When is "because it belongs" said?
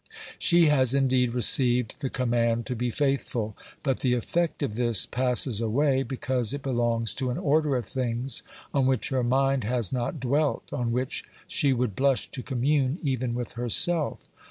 6.01-7.13